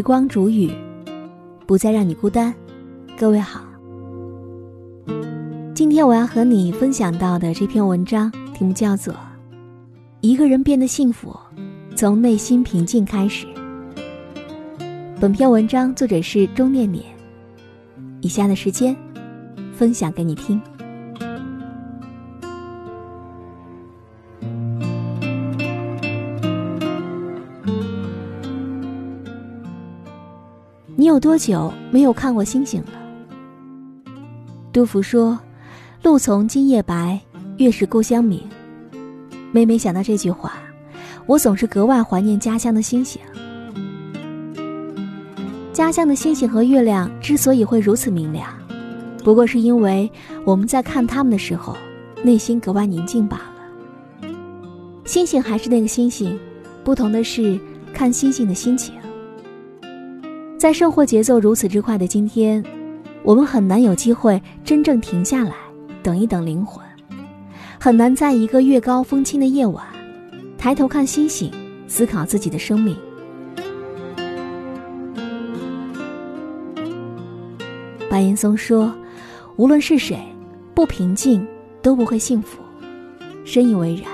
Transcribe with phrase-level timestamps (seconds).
[0.00, 0.70] 时光煮雨，
[1.66, 2.54] 不再让你孤单。
[3.18, 3.60] 各位好，
[5.74, 9.12] 今天我要和你分享到的这篇文章题目叫做
[10.22, 11.38] 《一个人变得幸福，
[11.94, 13.46] 从内心平静开始》。
[15.20, 17.04] 本篇文章作者是钟念念。
[18.22, 18.96] 以下的时间，
[19.74, 20.58] 分享给你听。
[30.96, 34.12] 你有多久没有看过星星了？
[34.72, 35.38] 杜甫说
[36.02, 37.18] ：“露从今夜白，
[37.56, 38.42] 月是故乡明。”
[39.52, 40.52] 每每想到这句话，
[41.26, 43.20] 我总是格外怀念家乡的星星。
[45.72, 48.52] 家乡的星星和月亮之所以会如此明亮，
[49.24, 50.10] 不过是因为
[50.44, 51.74] 我们在看它们的时候，
[52.22, 54.28] 内心格外宁静罢了。
[55.06, 56.38] 星星还是那个星星，
[56.84, 57.58] 不同的是
[57.94, 58.94] 看星星的心情。
[60.60, 62.62] 在生活节奏如此之快的今天。
[63.22, 65.54] 我们很难有机会真正停下来，
[66.02, 66.84] 等一等灵魂，
[67.80, 69.82] 很难在一个月高风清的夜晚，
[70.58, 71.50] 抬头看星星，
[71.86, 72.94] 思考自己的生命。
[78.10, 78.94] 白岩松说
[79.56, 80.18] ：“无论是谁，
[80.74, 81.46] 不平静
[81.80, 82.58] 都不会幸福。”
[83.46, 84.04] 深以为然。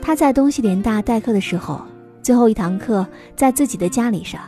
[0.00, 1.80] 他在东西联大代课的时候，
[2.22, 4.40] 最后一堂课在自己的家里上，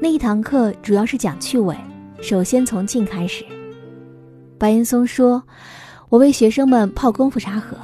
[0.00, 1.76] 那一堂课主要是讲趣味。
[2.20, 3.44] 首先从静开始。
[4.56, 5.42] 白岩松说
[6.08, 7.76] ：“我为学生们泡功夫茶喝，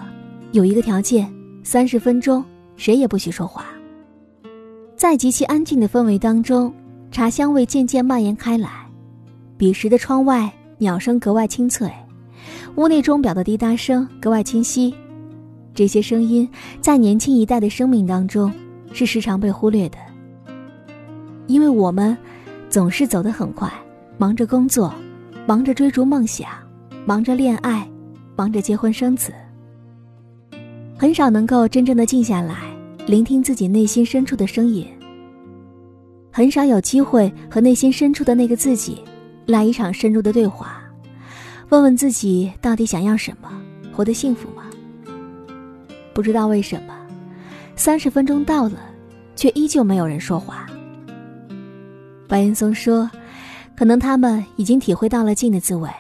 [0.53, 1.33] 有一个条件：
[1.65, 2.45] 三十分钟
[2.77, 3.67] 谁也不许说话。
[4.97, 6.73] 在极其安静的氛围当中，
[7.11, 8.70] 茶香味渐渐蔓延开来。
[9.57, 11.91] 彼时的窗外鸟声格外清脆，
[12.77, 14.95] 屋内钟表的滴答声格外清晰。
[15.74, 16.48] 这些声音
[16.80, 18.53] 在年轻一代的生命当中
[18.92, 19.98] 是时常被忽略的，
[21.46, 22.16] 因为我们
[22.68, 23.70] 总是走得很快。”
[24.16, 24.94] 忙着工作，
[25.44, 26.48] 忙着追逐梦想，
[27.05, 27.84] 忙着恋爱，
[28.36, 29.32] 忙着结婚生子，
[30.96, 32.58] 很少能够真正的静下来，
[33.08, 34.86] 聆听自己内心深处的声音。
[36.30, 39.02] 很少有机会和内心深处的那个自己，
[39.46, 40.80] 来一场深入的对话，
[41.70, 43.50] 问问自己到底想要什么，
[43.92, 44.62] 活得幸福吗？
[46.14, 46.94] 不知道为什么，
[47.74, 48.78] 三十分钟到了，
[49.34, 50.66] 却依旧没有人说话。
[52.29, 53.11] 白岩松说。
[53.77, 55.90] 可能他们已经体会到了静的滋味。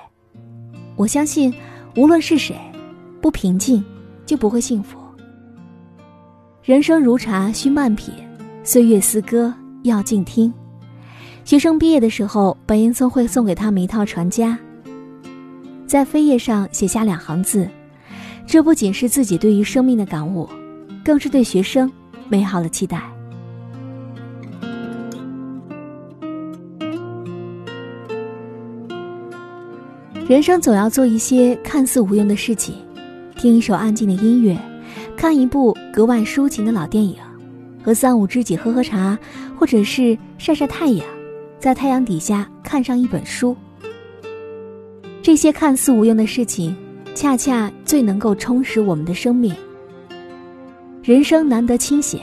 [0.94, 1.52] 我相信，
[1.96, 2.56] 无论是谁，
[3.20, 3.84] 不平静
[4.24, 4.96] 就不会幸福。
[6.62, 8.14] 人生如茶，需慢品；
[8.62, 9.52] 岁月似歌，
[9.82, 10.54] 要静听。
[11.44, 14.56] 学生毕业的时候，白岩松会送给他们一套传家，
[15.84, 17.68] 在扉页上写下两行字。
[18.46, 20.48] 这不仅是自己对于生命的感悟，
[21.04, 21.90] 更是对学生
[22.28, 23.02] 美好的期待。
[30.26, 32.76] 人生总要做一些看似无用的事情，
[33.36, 34.58] 听一首安静的音乐，
[35.14, 37.16] 看一部格外抒情的老电影，
[37.82, 39.18] 和三五知己喝喝茶，
[39.54, 41.06] 或者是晒晒太阳，
[41.58, 43.54] 在太阳底下看上一本书。
[45.22, 46.74] 这些看似无用的事情，
[47.14, 49.54] 恰恰最能够充实我们的生命。
[51.02, 52.22] 人生难得清闲，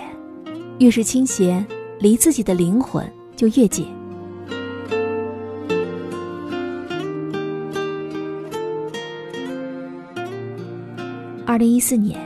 [0.80, 1.64] 越是清闲，
[2.00, 3.86] 离自己的灵魂就越近。
[11.52, 12.18] 二零一四年，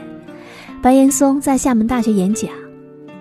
[0.80, 2.48] 白岩松在厦门大学演讲，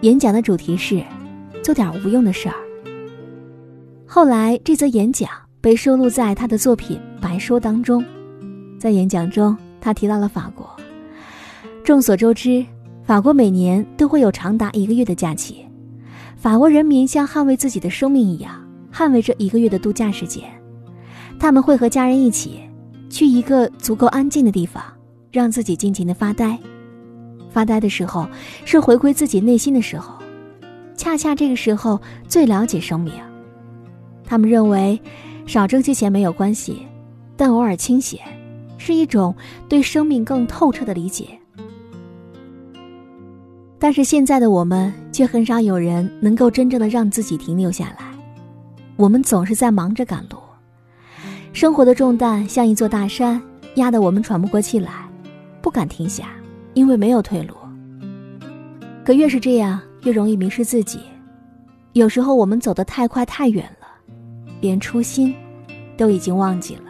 [0.01, 1.03] 演讲的主题是
[1.65, 2.53] “做点无用的事儿”。
[4.05, 5.27] 后来，这则演讲
[5.61, 8.05] 被收录在他的作品《白说》当中。
[8.77, 10.69] 在演讲中，他提到了法国。
[11.83, 12.63] 众所周知，
[13.03, 15.65] 法国每年都会有长达一个月的假期，
[16.37, 20.43] 法国人民像捍卫自己的生命一样，捍卫这一个月的度假时间。
[21.39, 22.59] 他们会和家人一起，
[23.09, 24.83] 去一个足够安静的地方。
[25.35, 26.57] 让自己尽情的发呆，
[27.49, 28.25] 发呆的时候
[28.63, 30.15] 是回归自己内心的时候，
[30.95, 33.13] 恰恰这个时候最了解生命。
[34.23, 34.97] 他们认为，
[35.45, 36.87] 少挣些钱没有关系，
[37.35, 38.17] 但偶尔清闲，
[38.77, 39.35] 是一种
[39.67, 41.37] 对生命更透彻的理解。
[43.77, 48.05] 但是现在的我们却很少有人能够真正的让自己停留下来，
[48.95, 50.37] 我们总是在忙着赶路，
[51.51, 53.39] 生活的重担像一座大山，
[53.75, 55.04] 压得我们喘不过气来。
[55.65, 56.29] 不敢停下，
[56.75, 57.55] 因为没有退路。
[59.03, 60.99] 可越是这样，越容易迷失自己。
[61.93, 63.87] 有时候我们走得太快太远了，
[64.61, 65.33] 连初心
[65.97, 66.83] 都已经忘记了。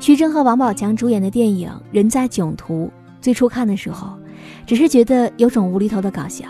[0.00, 2.86] 徐峥和王宝强主演的电影《人在囧途》，
[3.20, 4.18] 最初看的时候，
[4.66, 6.46] 只是觉得有种无厘头的搞笑，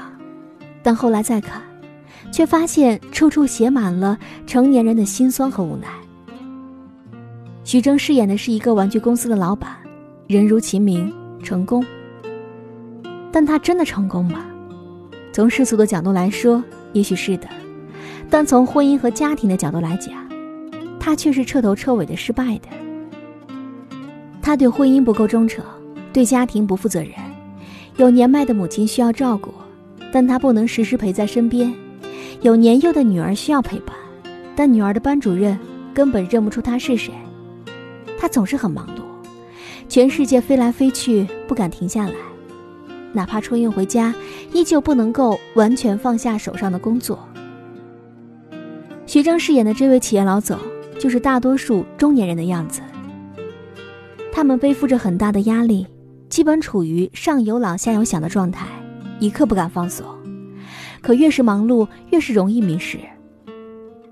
[0.84, 1.60] 但后来再看，
[2.36, 5.88] 却发现处处写满了成年人的辛酸和无奈。
[7.64, 9.74] 徐峥饰演的是一个玩具公司的老板，
[10.26, 11.10] 人如其名，
[11.42, 11.82] 成功。
[13.32, 14.44] 但他真的成功吗？
[15.32, 16.62] 从世俗的角度来说，
[16.92, 17.48] 也许是的；
[18.28, 20.12] 但从婚姻和家庭的角度来讲，
[21.00, 22.68] 他却是彻头彻尾的失败的。
[24.42, 25.64] 他对婚姻不够忠诚，
[26.12, 27.12] 对家庭不负责任。
[27.96, 29.54] 有年迈的母亲需要照顾，
[30.12, 31.72] 但他不能时时陪在身边；
[32.42, 33.96] 有年幼的女儿需要陪伴，
[34.54, 35.58] 但女儿的班主任
[35.92, 37.12] 根本认不出他是谁。
[38.18, 39.00] 他总是很忙碌，
[39.88, 42.14] 全世界飞来飞去，不敢停下来。
[43.12, 44.14] 哪怕春运回家，
[44.52, 47.18] 依旧不能够完全放下手上的工作。
[49.06, 50.58] 徐峥饰演的这位企业老总，
[50.98, 52.80] 就是大多数中年人的样子。
[54.32, 55.86] 他们背负着很大的压力。
[56.28, 58.66] 基本处于上有老下有小的状态，
[59.20, 60.04] 一刻不敢放松。
[61.06, 62.98] 可越是忙碌，越是容易迷失。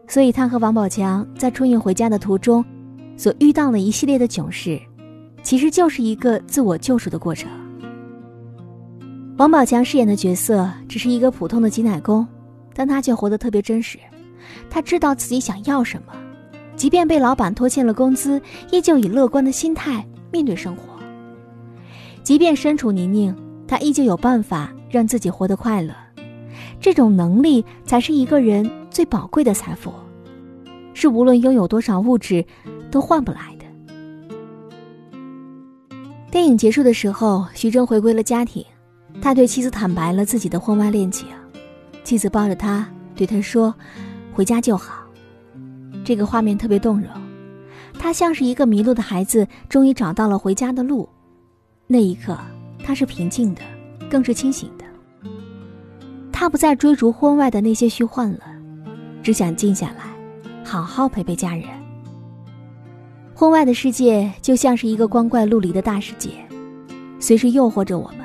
[0.06, 2.64] 所以他和王宝强在春运回家的途中，
[3.16, 4.80] 所遇到的一系列的囧事，
[5.42, 7.50] 其实就是一个自我救赎的过程。
[9.38, 12.24] 王宝强饰演的角色只是一个普通的挤奶工，
[12.72, 13.98] 但他却活得特别真实。
[14.70, 16.12] 他知道自己想要什么，
[16.76, 20.82] 即便被老板拖欠了工资，依旧以乐观的心态面对生活。
[22.22, 23.34] 即便身处泥泞，
[23.66, 25.92] 他依旧有办法让自己活得快乐。
[26.84, 29.90] 这种能力才是一个人最宝贵的财富，
[30.92, 32.44] 是无论拥有多少物质
[32.90, 33.64] 都换不来的。
[36.30, 38.62] 电影结束的时候，徐峥回归了家庭，
[39.22, 41.26] 他对妻子坦白了自己的婚外恋情。
[42.04, 42.86] 妻子抱着他，
[43.16, 43.74] 对他说
[44.30, 45.06] ：“回家就好。”
[46.04, 47.08] 这个画面特别动容，
[47.98, 51.08] 他像是一个迷路的孩子，终于找到了回家的路。
[51.86, 52.36] 那一刻，
[52.84, 53.62] 他是平静的，
[54.10, 54.83] 更是清醒的。
[56.44, 58.40] 他不再追逐婚外的那些虚幻了，
[59.22, 60.04] 只想静下来，
[60.62, 61.64] 好好陪陪家人。
[63.34, 66.32] 婚外的世界就像是一个光怪陆离的大世界，
[67.18, 68.18] 随时诱惑着我们。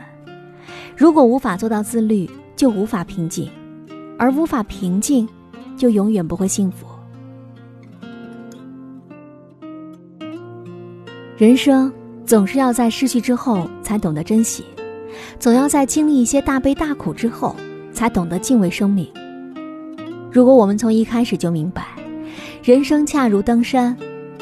[0.98, 3.48] 如果无法做到自律，就无法平静；
[4.18, 5.26] 而无法平静，
[5.78, 6.86] 就永远不会幸福。
[11.38, 11.90] 人生。
[12.26, 14.66] 总是要在失去之后才懂得珍惜，
[15.40, 17.56] 总要在经历一些大悲大苦之后
[18.00, 19.06] 才懂得敬畏生命。
[20.32, 21.86] 如果我们从一开始就明白，
[22.64, 23.94] 人生恰如登山，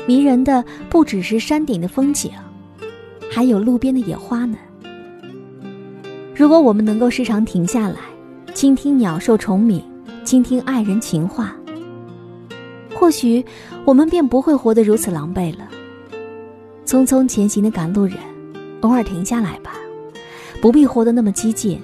[0.05, 2.29] 迷人的不只是山顶的风景，
[3.31, 4.59] 还有路边的野花呢。
[6.35, 7.95] 如果我们能够时常停下来，
[8.53, 9.81] 倾听鸟兽虫鸣，
[10.23, 11.55] 倾听爱人情话，
[12.93, 13.43] 或许
[13.85, 15.67] 我们便不会活得如此狼狈了。
[16.85, 18.19] 匆匆前行的赶路人，
[18.81, 19.71] 偶尔停下来吧，
[20.61, 21.81] 不必活得那么激进。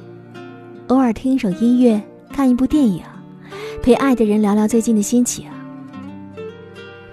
[0.88, 3.02] 偶尔听一首音乐，看一部电影，
[3.82, 5.46] 陪爱的人聊聊最近的心情。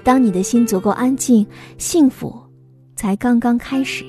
[0.02, 1.46] 当你的心足够安静，
[1.78, 2.34] 幸福
[2.96, 4.05] 才刚刚开始。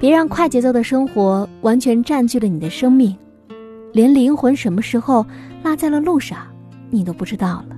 [0.00, 3.16] 别让快节奏的生活完全占据了你的生命，
[3.92, 5.24] 连灵魂什么时候
[5.62, 6.38] 落在了路上，
[6.90, 7.76] 你都不知道了。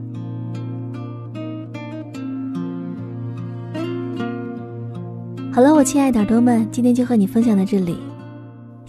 [5.53, 7.99] 好了，我亲爱的耳朵们，今天就和你分享到这里。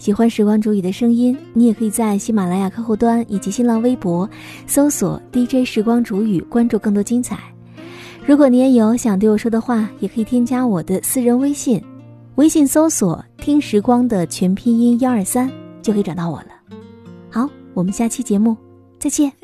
[0.00, 4.28] 喜欢时光煮雨的声音，你也可以在喜马拉雅客户端以及新浪微博
[4.66, 7.38] 搜索 DJ 时光煮雨，关注更多精彩。
[8.24, 11.82] 如果你也有想对我说的话，也可以添加我的私人微信，
[12.36, 15.50] 微信搜索“听时光”的全拼音幺二三，
[15.82, 16.48] 就可以找到我了。
[17.28, 18.56] 好，我们下期节目
[18.98, 19.39] 再见。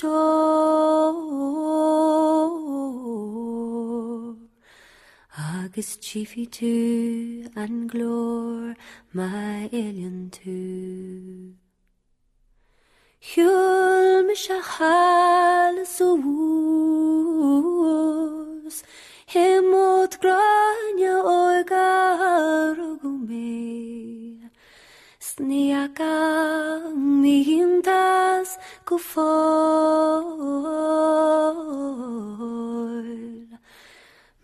[0.00, 1.12] Store.
[5.36, 8.76] Agus chiefy to and glor
[9.12, 11.54] my alien to.
[13.28, 16.36] Hjul mishachal suus,
[19.32, 23.69] hemot grania oigar gume.
[25.30, 26.14] Sniaka
[27.22, 28.50] mihintas
[28.84, 29.20] kufoil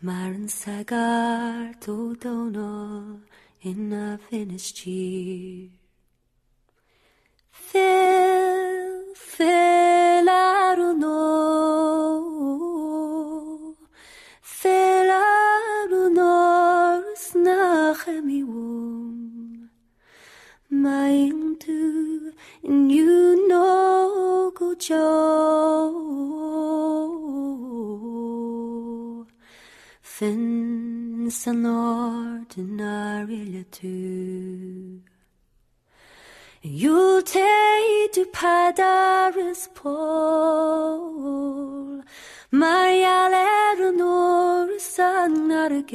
[0.00, 3.20] Marin sagar todono
[3.62, 5.70] in a finished cheer
[7.50, 10.28] Fill, fill
[31.44, 35.02] en ordinarie litteratur
[36.62, 40.96] You'll take to Padaris Paul.
[42.50, 45.90] Maria Leonor Sagnarget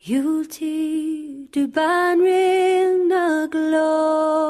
[0.00, 4.42] You'll take to Banring Naglow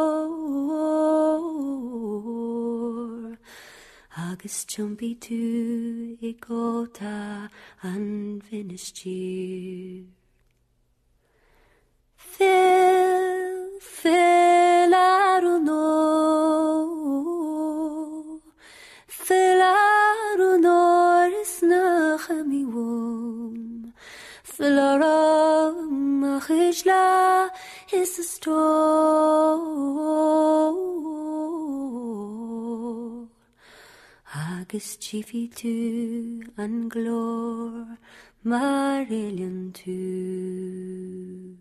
[4.14, 7.48] agus chumpi tú i ggóta
[7.82, 10.04] an finistí.
[12.16, 15.88] Phil, Phil ar nó
[19.08, 23.92] Phil ar nóir is nach a mi bhm
[24.44, 27.50] Phil arm a chuis le
[27.92, 28.60] is a stó.
[34.72, 37.98] Mischievity and glory,
[38.42, 41.58] Marillion too.